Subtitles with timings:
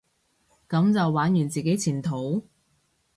[0.67, 2.47] 噉就玩完自己前途？